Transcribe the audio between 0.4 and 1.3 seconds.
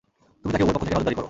তুমি তাকে উভয় পক্ষ থেকে নজরদারি কর।